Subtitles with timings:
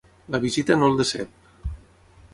[0.35, 1.71] La visita no el decep.